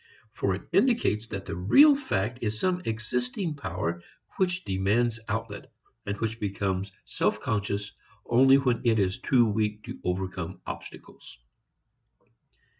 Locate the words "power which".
3.53-4.65